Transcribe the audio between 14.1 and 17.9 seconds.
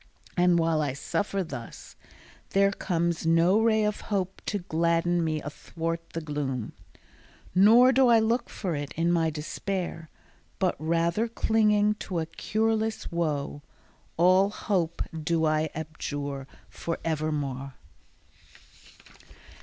All hope do I abjure for evermore.